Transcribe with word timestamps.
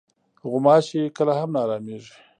غوماشې 0.49 1.03
کله 1.17 1.33
هم 1.39 1.49
نه 1.53 1.59
ارامېږي. 1.63 2.13